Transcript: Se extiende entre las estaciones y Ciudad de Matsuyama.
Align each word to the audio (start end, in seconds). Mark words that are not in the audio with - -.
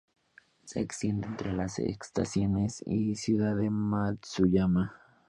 Se 0.65 0.79
extiende 0.79 1.27
entre 1.27 1.53
las 1.53 1.77
estaciones 1.77 2.81
y 2.87 3.13
Ciudad 3.13 3.55
de 3.55 3.69
Matsuyama. 3.69 4.95